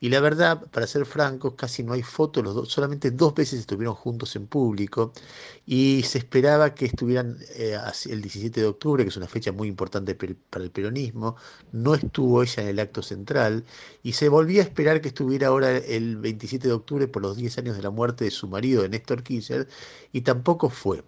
Y 0.00 0.08
la 0.08 0.20
verdad, 0.20 0.68
para 0.70 0.86
ser 0.86 1.04
francos, 1.06 1.54
casi 1.54 1.82
no 1.82 1.92
hay 1.92 2.02
fotos, 2.02 2.42
los 2.42 2.54
dos, 2.54 2.68
solamente 2.72 3.10
dos 3.10 3.34
veces 3.34 3.60
estuvieron 3.60 3.94
juntos 3.94 4.34
en 4.34 4.46
público 4.46 5.12
y 5.66 6.02
se 6.04 6.18
esperaba 6.18 6.74
que 6.74 6.86
estuvieran 6.86 7.38
eh, 7.54 7.76
el 8.08 8.22
17 8.22 8.60
de 8.60 8.66
octubre, 8.66 9.04
que 9.04 9.10
es 9.10 9.16
una 9.18 9.28
fecha 9.28 9.52
muy 9.52 9.68
importante 9.68 10.14
para 10.14 10.64
el 10.64 10.70
peronismo, 10.70 11.36
no 11.72 11.94
estuvo 11.94 12.42
ella 12.42 12.62
en 12.62 12.68
el 12.70 12.80
acto 12.80 13.02
central 13.02 13.64
y 14.02 14.12
se 14.14 14.28
volvía 14.30 14.62
a 14.62 14.64
esperar 14.64 15.00
que 15.02 15.08
estuviera 15.08 15.48
ahora 15.48 15.76
el 15.76 16.16
27 16.16 16.66
de 16.68 16.74
octubre 16.74 17.06
por 17.08 17.22
los 17.22 17.36
10 17.36 17.58
años 17.58 17.76
de 17.76 17.82
la 17.82 17.90
muerte 17.90 18.24
de 18.24 18.30
su 18.30 18.48
marido, 18.48 18.82
de 18.82 18.88
Néstor 18.88 19.22
Kirchner, 19.22 19.68
y 20.12 20.22
tampoco 20.22 20.70
fue. 20.70 21.04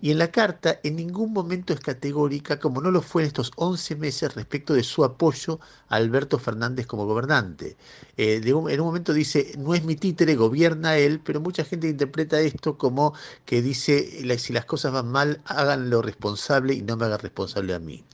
Y 0.00 0.10
en 0.10 0.18
la 0.18 0.30
carta 0.30 0.80
en 0.82 0.96
ningún 0.96 1.32
momento 1.32 1.72
es 1.72 1.80
categórica, 1.80 2.58
como 2.58 2.80
no 2.80 2.90
lo 2.90 3.02
fue 3.02 3.22
en 3.22 3.28
estos 3.28 3.50
11 3.56 3.96
meses, 3.96 4.34
respecto 4.34 4.74
de 4.74 4.82
su 4.82 5.04
apoyo 5.04 5.60
a 5.88 5.96
Alberto 5.96 6.38
Fernández 6.38 6.86
como 6.86 7.06
gobernante. 7.06 7.76
Eh, 8.16 8.40
en 8.44 8.80
un 8.80 8.86
momento 8.86 9.12
dice, 9.12 9.52
no 9.58 9.74
es 9.74 9.84
mi 9.84 9.96
títere, 9.96 10.34
gobierna 10.36 10.96
él, 10.96 11.20
pero 11.20 11.40
mucha 11.40 11.64
gente 11.64 11.88
interpreta 11.88 12.40
esto 12.40 12.78
como 12.78 13.14
que 13.44 13.62
dice, 13.62 14.38
si 14.38 14.52
las 14.52 14.64
cosas 14.64 14.92
van 14.92 15.08
mal, 15.08 15.40
háganlo 15.44 16.02
responsable 16.02 16.74
y 16.74 16.82
no 16.82 16.96
me 16.96 17.06
hagan 17.06 17.20
responsable 17.20 17.74
a 17.74 17.78
mí. 17.78 18.04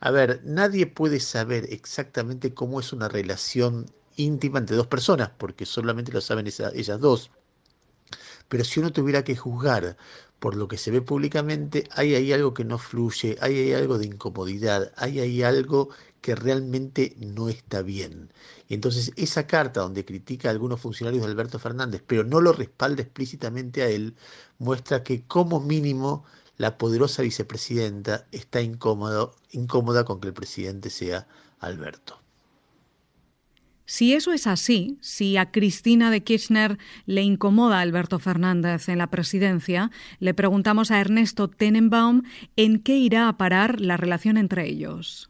A 0.00 0.10
ver, 0.10 0.40
nadie 0.44 0.86
puede 0.86 1.20
saber 1.20 1.66
exactamente 1.70 2.54
cómo 2.54 2.80
es 2.80 2.92
una 2.92 3.08
relación 3.08 3.86
íntima 4.16 4.58
entre 4.58 4.76
dos 4.76 4.86
personas, 4.86 5.30
porque 5.38 5.66
solamente 5.66 6.12
lo 6.12 6.20
saben 6.20 6.46
ellas 6.46 7.00
dos. 7.00 7.30
Pero 8.50 8.64
si 8.64 8.80
uno 8.80 8.92
tuviera 8.92 9.22
que 9.24 9.36
juzgar 9.36 9.96
por 10.40 10.56
lo 10.56 10.66
que 10.68 10.76
se 10.76 10.90
ve 10.90 11.00
públicamente, 11.02 11.88
hay 11.92 12.16
ahí 12.16 12.32
algo 12.32 12.52
que 12.52 12.64
no 12.64 12.78
fluye, 12.78 13.38
hay 13.40 13.56
ahí 13.58 13.72
algo 13.74 13.96
de 13.96 14.06
incomodidad, 14.06 14.92
hay 14.96 15.20
ahí 15.20 15.42
algo 15.44 15.90
que 16.20 16.34
realmente 16.34 17.14
no 17.18 17.48
está 17.48 17.82
bien. 17.82 18.32
Y 18.68 18.74
entonces 18.74 19.12
esa 19.16 19.46
carta 19.46 19.80
donde 19.82 20.04
critica 20.04 20.48
a 20.48 20.50
algunos 20.52 20.80
funcionarios 20.80 21.24
de 21.24 21.30
Alberto 21.30 21.58
Fernández, 21.60 22.02
pero 22.06 22.24
no 22.24 22.40
lo 22.40 22.52
respalda 22.52 23.02
explícitamente 23.02 23.82
a 23.82 23.88
él, 23.88 24.16
muestra 24.58 25.04
que 25.04 25.22
como 25.26 25.60
mínimo 25.60 26.24
la 26.56 26.76
poderosa 26.76 27.22
vicepresidenta 27.22 28.26
está 28.32 28.60
incómodo, 28.60 29.36
incómoda 29.52 30.04
con 30.04 30.20
que 30.20 30.28
el 30.28 30.34
presidente 30.34 30.90
sea 30.90 31.28
Alberto. 31.60 32.19
Si 33.90 34.14
eso 34.14 34.32
es 34.32 34.46
así, 34.46 34.98
si 35.00 35.36
a 35.36 35.50
Cristina 35.50 36.12
de 36.12 36.22
Kirchner 36.22 36.78
le 37.06 37.22
incomoda 37.22 37.78
a 37.78 37.80
Alberto 37.80 38.20
Fernández 38.20 38.88
en 38.88 38.98
la 38.98 39.08
presidencia, 39.08 39.90
le 40.20 40.32
preguntamos 40.32 40.92
a 40.92 41.00
Ernesto 41.00 41.50
Tenenbaum 41.50 42.22
en 42.54 42.78
qué 42.78 42.96
irá 42.96 43.28
a 43.28 43.36
parar 43.36 43.80
la 43.80 43.96
relación 43.96 44.36
entre 44.36 44.68
ellos. 44.68 45.28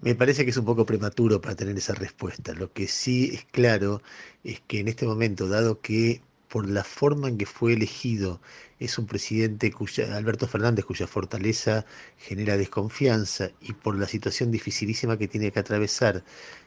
Me 0.00 0.14
parece 0.14 0.44
que 0.44 0.52
es 0.52 0.56
un 0.56 0.66
poco 0.66 0.86
prematuro 0.86 1.40
para 1.40 1.56
tener 1.56 1.76
esa 1.76 1.94
respuesta. 1.94 2.54
Lo 2.54 2.72
que 2.72 2.86
sí 2.86 3.32
es 3.34 3.44
claro 3.46 4.02
es 4.44 4.60
que 4.68 4.78
en 4.78 4.86
este 4.86 5.04
momento, 5.04 5.48
dado 5.48 5.80
que 5.80 6.22
por 6.46 6.68
la 6.68 6.84
forma 6.84 7.26
en 7.26 7.38
que 7.38 7.46
fue 7.46 7.72
elegido 7.72 8.40
es 8.78 8.98
un 8.98 9.06
presidente 9.06 9.70
cuya, 9.72 10.16
Alberto 10.16 10.46
Fernández, 10.46 10.84
cuya 10.84 11.06
fortaleza 11.06 11.84
genera 12.18 12.56
desconfianza 12.56 13.50
y 13.60 13.72
por 13.72 13.98
la 13.98 14.06
situación 14.08 14.50
dificilísima 14.50 15.16
que 15.16 15.28
tiene 15.28 15.52
que 15.52 15.60
atravesar, 15.60 16.24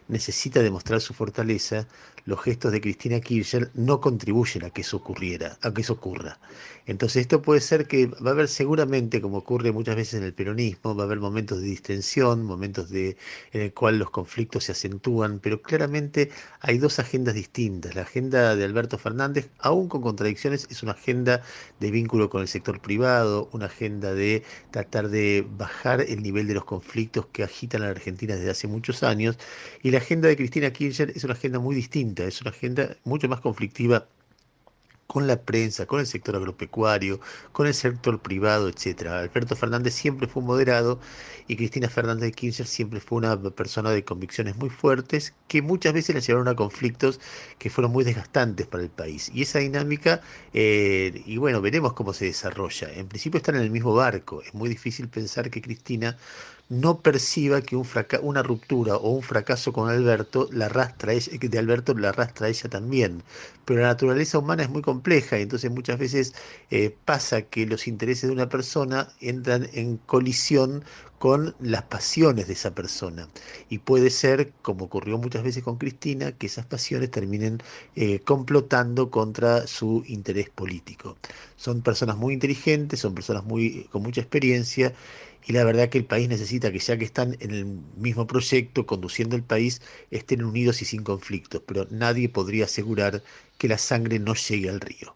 necesita 0.08 0.62
demostrar 0.62 1.02
su 1.02 1.14
fortaleza, 1.14 1.88
los 2.26 2.42
gestos 2.42 2.72
de 2.72 2.82
Cristina 2.82 3.20
Kirchner 3.20 3.72
no 3.74 4.00
contribuyen 4.02 4.66
a 4.66 4.70
que 4.70 4.82
eso 4.82 4.98
ocurriera, 4.98 5.58
a 5.62 5.74
que 5.74 5.82
eso 5.82 5.94
ocurra. 5.94 6.40
Entonces 6.86 7.22
esto 7.22 7.42
puede 7.42 7.62
ser 7.62 7.88
que 7.88 8.08
va 8.08 8.32
a 8.32 8.34
haber 8.34 8.48
seguramente, 8.48 9.22
como 9.22 9.38
ocurre 9.40 9.72
muchas 9.72 9.96
veces 9.96 10.16
en 10.16 10.24
el 10.24 10.34
peronismo, 10.34 10.96
va 10.96 11.04
a 11.04 11.06
haber 11.06 11.20
momentos 11.20 11.60
de 11.60 11.68
distensión, 11.68 12.44
momentos 12.44 12.90
de, 12.90 13.18
en 13.52 13.62
el 13.62 13.74
cual 13.74 14.00
los 14.00 14.10
conflictos 14.10 14.66
se 14.66 14.72
acentúan, 14.72 15.40
pero 15.40 15.62
claramente 15.62 16.32
hay 16.62 16.78
dos 16.78 17.00
agendas 17.00 17.36
distintas. 17.36 17.96
La 17.96 18.04
agenda 18.04 18.56
de 18.56 18.64
Alberto 18.64 18.98
Fernández, 18.98 19.50
aún 19.60 19.90
con 19.90 20.02
contradicciones, 20.02 20.68
es 20.70 20.84
una 20.84 20.94
agenda 20.94 21.42
de 21.80 21.92
vínculo 21.98 22.30
con 22.30 22.42
el 22.42 22.48
sector 22.48 22.80
privado, 22.80 23.50
una 23.54 23.66
agenda 23.66 24.13
de 24.13 24.44
tratar 24.72 25.10
de 25.10 25.46
bajar 25.58 26.01
el 26.01 26.22
nivel 26.22 26.48
de 26.48 26.54
los 26.54 26.66
conflictos 26.66 27.27
que 27.34 27.44
agitan 27.44 27.82
a 27.82 27.86
la 27.86 27.92
Argentina 27.92 28.36
desde 28.36 28.51
hace 28.51 28.68
muchos 28.68 29.04
años, 29.04 29.38
y 29.84 29.92
la 29.92 29.98
agenda 30.00 30.27
de 30.27 30.36
Cristina 30.36 30.72
Kirchner 30.72 31.12
es 31.16 31.24
una 31.24 31.34
agenda 31.34 31.60
muy 31.60 31.75
distinta, 31.75 32.24
es 32.25 32.42
una 32.42 32.51
agenda 32.51 32.98
mucho 33.04 33.27
más 33.30 33.42
conflictiva 33.42 34.08
con 35.08 35.26
la 35.28 35.42
prensa, 35.42 35.86
con 35.86 36.00
el 36.00 36.06
sector 36.08 36.36
agropecuario, 36.36 37.20
con 37.54 37.66
el 37.68 37.74
sector 37.74 38.22
privado, 38.22 38.68
etcétera. 38.70 39.20
Alberto 39.20 39.56
Fernández 39.56 39.94
siempre 39.94 40.28
fue 40.28 40.44
moderado 40.44 41.00
y 41.48 41.56
Cristina 41.56 41.90
Fernández 41.90 42.26
de 42.26 42.32
Kirchner 42.34 42.68
siempre 42.68 43.00
fue 43.00 43.20
una 43.20 43.40
persona 43.52 43.92
de 43.92 44.04
convicciones 44.04 44.58
muy 44.58 44.70
fuertes 44.70 45.34
que 45.48 45.62
muchas 45.62 45.94
veces 45.94 46.16
la 46.16 46.22
llevaron 46.22 46.48
a 46.50 46.56
conflictos 46.56 47.20
que 47.58 47.70
fueron 47.70 47.92
muy 47.92 48.04
desgastantes 48.04 48.68
para 48.68 48.84
el 48.84 48.90
país. 48.90 49.32
Y 49.34 49.44
esa 49.44 49.60
dinámica, 49.60 50.22
eh, 50.54 51.24
y 51.26 51.38
bueno, 51.38 51.62
veremos 51.62 51.94
cómo 51.94 52.14
se 52.14 52.26
desarrolla. 52.26 52.92
En 52.94 53.08
principio 53.08 53.38
están 53.38 53.56
en 53.56 53.62
el 53.62 53.72
mismo 53.72 53.94
barco. 53.94 54.42
Es 54.42 54.54
muy 54.54 54.70
difícil 54.70 55.08
pensar 55.10 55.50
que 55.50 55.62
Cristina 55.62 56.18
no 56.69 57.01
perciba 57.01 57.62
que 57.62 57.75
un 57.75 57.88
una 58.21 58.43
ruptura 58.43 58.97
o 58.97 59.12
un 59.12 59.24
fracaso 59.24 59.71
con 59.74 59.89
Alberto 59.89 60.50
la 60.51 60.65
arrastra 60.65 61.13
de 61.13 61.59
Alberto 61.59 61.93
la 61.93 62.09
arrastra 62.09 62.50
ella 62.50 62.69
también. 62.69 63.24
Pero 63.65 63.81
la 63.81 63.88
naturaleza 63.88 64.39
humana 64.39 64.63
es 64.63 64.69
muy 64.69 64.81
compleja 64.81 65.39
y 65.39 65.43
entonces 65.43 65.71
muchas 65.71 65.97
veces 66.00 66.33
eh, 66.69 66.95
pasa 67.05 67.43
que 67.43 67.65
los 67.65 67.88
intereses 67.88 68.29
de 68.29 68.33
una 68.33 68.50
persona 68.50 69.09
entran 69.21 69.69
en 69.74 69.97
colisión 69.97 70.83
con 71.19 71.55
las 71.59 71.83
pasiones 71.83 72.47
de 72.47 72.53
esa 72.53 72.75
persona. 72.75 73.27
Y 73.69 73.79
puede 73.79 74.09
ser, 74.09 74.53
como 74.62 74.86
ocurrió 74.86 75.17
muchas 75.17 75.43
veces 75.43 75.63
con 75.63 75.77
Cristina, 75.77 76.31
que 76.33 76.45
esas 76.47 76.65
pasiones 76.65 77.12
terminen 77.12 77.59
eh, 77.95 78.19
complotando 78.19 79.09
contra 79.09 79.65
su 79.67 80.03
interés 80.07 80.50
político. 80.50 81.17
Son 81.55 81.81
personas 81.81 82.17
muy 82.17 82.33
inteligentes, 82.33 83.00
son 83.00 83.15
personas 83.15 83.43
muy, 83.45 83.86
con 83.91 84.03
mucha 84.03 84.21
experiencia 84.21 84.93
y 85.48 85.54
la 85.54 85.63
verdad 85.63 85.88
que 85.88 85.98
el 85.98 86.06
país 86.06 86.27
necesita 86.27 86.72
que 86.72 86.80
ya 86.80 86.98
que 86.98 87.06
están 87.06 87.38
en 87.39 87.51
el 87.51 87.66
mismo 87.96 88.27
proyecto, 88.27 88.86
conduciendo 88.86 89.38
el 89.38 89.44
país, 89.44 89.82
estén 90.12 90.44
unidos 90.44 90.82
y 90.82 90.86
sin 90.86 91.04
conflictos, 91.04 91.62
pero 91.66 91.88
nadie 91.89 92.27
podría 92.27 92.66
asegurar 92.66 93.24
que 93.58 93.70
la 93.70 93.77
sangre 93.77 94.20
no 94.20 94.36
llegue 94.36 94.70
al 94.70 94.82
río. 94.82 95.16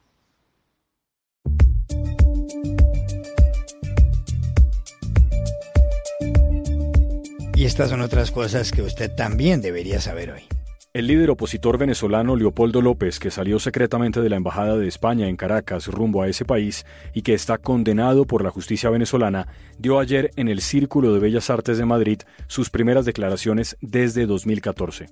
Y 7.53 7.65
estas 7.65 7.89
son 7.89 8.01
otras 8.01 8.31
cosas 8.31 8.71
que 8.71 8.81
usted 8.81 9.13
también 9.13 9.61
debería 9.61 9.99
saber 9.99 10.31
hoy. 10.31 10.50
El 10.93 11.07
líder 11.07 11.29
opositor 11.29 11.77
venezolano 11.77 12.35
Leopoldo 12.35 12.81
López, 12.81 13.17
que 13.17 13.31
salió 13.31 13.59
secretamente 13.59 14.19
de 14.19 14.27
la 14.27 14.35
Embajada 14.35 14.75
de 14.75 14.89
España 14.89 15.29
en 15.29 15.37
Caracas 15.37 15.87
rumbo 15.87 16.21
a 16.21 16.27
ese 16.27 16.43
país 16.43 16.85
y 17.13 17.21
que 17.21 17.33
está 17.33 17.57
condenado 17.57 18.27
por 18.27 18.43
la 18.43 18.49
justicia 18.49 18.89
venezolana, 18.89 19.47
dio 19.77 19.99
ayer 19.99 20.31
en 20.35 20.49
el 20.49 20.59
Círculo 20.59 21.13
de 21.13 21.21
Bellas 21.21 21.49
Artes 21.49 21.77
de 21.77 21.85
Madrid 21.85 22.19
sus 22.47 22.69
primeras 22.69 23.05
declaraciones 23.05 23.77
desde 23.79 24.25
2014. 24.25 25.05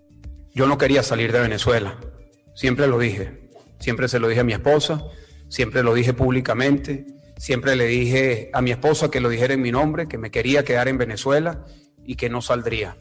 Yo 0.54 0.68
no 0.68 0.78
quería 0.78 1.02
salir 1.02 1.32
de 1.32 1.40
Venezuela, 1.40 1.98
siempre 2.56 2.86
lo 2.88 3.00
dije, 3.00 3.50
siempre 3.80 4.10
se 4.10 4.20
lo 4.20 4.28
dije 4.28 4.42
a 4.42 4.44
mi 4.44 4.52
esposa, 4.52 5.02
siempre 5.48 5.82
lo 5.82 5.94
dije 5.94 6.14
públicamente, 6.14 7.08
siempre 7.38 7.78
le 7.78 7.86
dije 7.88 8.50
a 8.52 8.62
mi 8.62 8.72
esposa 8.72 9.10
que 9.10 9.22
lo 9.22 9.30
dijera 9.30 9.54
en 9.54 9.62
mi 9.62 9.72
nombre, 9.72 10.10
que 10.10 10.18
me 10.18 10.30
quería 10.30 10.66
quedar 10.66 10.90
en 10.90 10.98
Venezuela 10.98 11.64
y 12.04 12.16
que 12.16 12.30
no 12.30 12.42
saldría. 12.42 12.98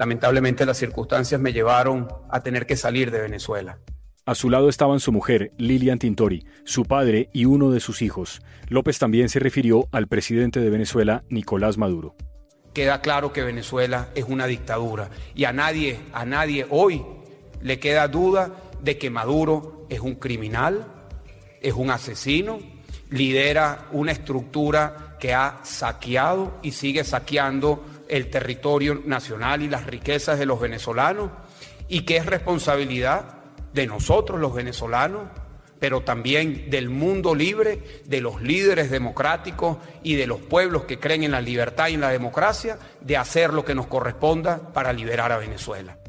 Lamentablemente 0.00 0.64
las 0.64 0.78
circunstancias 0.78 1.38
me 1.42 1.52
llevaron 1.52 2.08
a 2.30 2.40
tener 2.40 2.64
que 2.64 2.74
salir 2.74 3.10
de 3.10 3.20
Venezuela. 3.20 3.80
A 4.24 4.34
su 4.34 4.48
lado 4.48 4.70
estaban 4.70 4.98
su 4.98 5.12
mujer, 5.12 5.52
Lilian 5.58 5.98
Tintori, 5.98 6.46
su 6.64 6.86
padre 6.86 7.28
y 7.34 7.44
uno 7.44 7.70
de 7.70 7.80
sus 7.80 8.00
hijos. 8.00 8.40
López 8.70 8.98
también 8.98 9.28
se 9.28 9.40
refirió 9.40 9.88
al 9.92 10.06
presidente 10.06 10.58
de 10.58 10.70
Venezuela, 10.70 11.22
Nicolás 11.28 11.76
Maduro. 11.76 12.16
Queda 12.72 13.02
claro 13.02 13.34
que 13.34 13.42
Venezuela 13.42 14.08
es 14.14 14.24
una 14.26 14.46
dictadura 14.46 15.10
y 15.34 15.44
a 15.44 15.52
nadie, 15.52 16.00
a 16.14 16.24
nadie 16.24 16.66
hoy 16.70 17.04
le 17.60 17.78
queda 17.78 18.08
duda 18.08 18.54
de 18.82 18.96
que 18.96 19.10
Maduro 19.10 19.84
es 19.90 20.00
un 20.00 20.14
criminal, 20.14 20.86
es 21.60 21.74
un 21.74 21.90
asesino, 21.90 22.58
lidera 23.10 23.86
una 23.92 24.12
estructura 24.12 25.18
que 25.20 25.34
ha 25.34 25.60
saqueado 25.62 26.58
y 26.62 26.72
sigue 26.72 27.04
saqueando 27.04 27.84
el 28.10 28.28
territorio 28.28 29.00
nacional 29.04 29.62
y 29.62 29.68
las 29.68 29.86
riquezas 29.86 30.38
de 30.38 30.46
los 30.46 30.60
venezolanos 30.60 31.30
y 31.88 32.02
que 32.02 32.16
es 32.16 32.26
responsabilidad 32.26 33.38
de 33.72 33.86
nosotros 33.86 34.40
los 34.40 34.54
venezolanos, 34.54 35.22
pero 35.78 36.02
también 36.02 36.68
del 36.68 36.90
mundo 36.90 37.34
libre, 37.34 38.02
de 38.04 38.20
los 38.20 38.42
líderes 38.42 38.90
democráticos 38.90 39.78
y 40.02 40.16
de 40.16 40.26
los 40.26 40.40
pueblos 40.40 40.84
que 40.84 40.98
creen 40.98 41.22
en 41.22 41.30
la 41.30 41.40
libertad 41.40 41.88
y 41.88 41.94
en 41.94 42.00
la 42.00 42.10
democracia, 42.10 42.78
de 43.00 43.16
hacer 43.16 43.54
lo 43.54 43.64
que 43.64 43.74
nos 43.74 43.86
corresponda 43.86 44.72
para 44.72 44.92
liberar 44.92 45.32
a 45.32 45.38
Venezuela. 45.38 45.99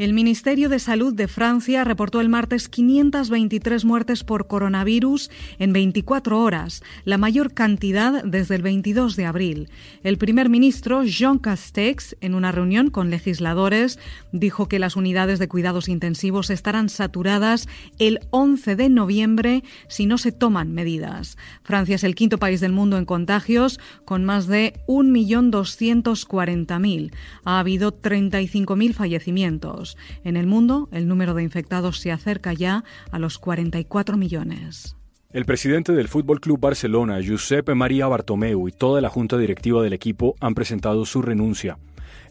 El 0.00 0.14
Ministerio 0.14 0.70
de 0.70 0.78
Salud 0.78 1.12
de 1.12 1.28
Francia 1.28 1.84
reportó 1.84 2.22
el 2.22 2.30
martes 2.30 2.70
523 2.70 3.84
muertes 3.84 4.24
por 4.24 4.46
coronavirus 4.46 5.30
en 5.58 5.74
24 5.74 6.40
horas, 6.40 6.82
la 7.04 7.18
mayor 7.18 7.52
cantidad 7.52 8.24
desde 8.24 8.54
el 8.54 8.62
22 8.62 9.14
de 9.16 9.26
abril. 9.26 9.68
El 10.02 10.16
primer 10.16 10.48
ministro 10.48 11.04
Jean 11.04 11.36
Castex, 11.36 12.16
en 12.22 12.34
una 12.34 12.50
reunión 12.50 12.88
con 12.88 13.10
legisladores, 13.10 13.98
dijo 14.32 14.68
que 14.68 14.78
las 14.78 14.96
unidades 14.96 15.38
de 15.38 15.48
cuidados 15.48 15.90
intensivos 15.90 16.48
estarán 16.48 16.88
saturadas 16.88 17.68
el 17.98 18.20
11 18.30 18.76
de 18.76 18.88
noviembre 18.88 19.64
si 19.86 20.06
no 20.06 20.16
se 20.16 20.32
toman 20.32 20.72
medidas. 20.72 21.36
Francia 21.62 21.96
es 21.96 22.04
el 22.04 22.14
quinto 22.14 22.38
país 22.38 22.62
del 22.62 22.72
mundo 22.72 22.96
en 22.96 23.04
contagios, 23.04 23.78
con 24.06 24.24
más 24.24 24.46
de 24.46 24.80
1.240.000. 24.86 27.12
Ha 27.44 27.58
habido 27.58 28.00
35.000 28.00 28.94
fallecimientos. 28.94 29.89
En 30.24 30.36
el 30.36 30.46
mundo, 30.46 30.88
el 30.92 31.08
número 31.08 31.34
de 31.34 31.42
infectados 31.42 31.98
se 32.00 32.12
acerca 32.12 32.52
ya 32.52 32.84
a 33.10 33.18
los 33.18 33.38
44 33.38 34.16
millones. 34.16 34.96
El 35.32 35.44
presidente 35.44 35.92
del 35.92 36.08
Fútbol 36.08 36.40
Club 36.40 36.58
Barcelona, 36.58 37.20
Josep 37.24 37.68
María 37.70 38.08
Bartomeu, 38.08 38.66
y 38.66 38.72
toda 38.72 39.00
la 39.00 39.10
junta 39.10 39.38
directiva 39.38 39.80
del 39.80 39.92
equipo 39.92 40.34
han 40.40 40.56
presentado 40.56 41.04
su 41.04 41.22
renuncia. 41.22 41.78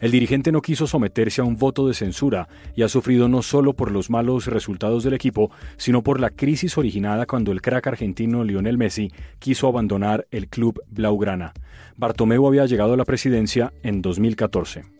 El 0.00 0.10
dirigente 0.10 0.52
no 0.52 0.60
quiso 0.62 0.86
someterse 0.86 1.40
a 1.40 1.44
un 1.44 1.56
voto 1.56 1.86
de 1.86 1.94
censura 1.94 2.48
y 2.74 2.82
ha 2.82 2.88
sufrido 2.88 3.28
no 3.28 3.42
solo 3.42 3.74
por 3.74 3.90
los 3.90 4.10
malos 4.10 4.46
resultados 4.46 5.02
del 5.02 5.14
equipo, 5.14 5.50
sino 5.76 6.02
por 6.02 6.20
la 6.20 6.30
crisis 6.30 6.76
originada 6.78 7.26
cuando 7.26 7.52
el 7.52 7.62
crack 7.62 7.86
argentino 7.86 8.44
Lionel 8.44 8.78
Messi 8.78 9.10
quiso 9.38 9.68
abandonar 9.68 10.26
el 10.30 10.48
club 10.48 10.82
blaugrana. 10.88 11.52
Bartomeu 11.96 12.46
había 12.46 12.66
llegado 12.66 12.94
a 12.94 12.96
la 12.96 13.04
presidencia 13.04 13.72
en 13.82 14.02
2014. 14.02 14.99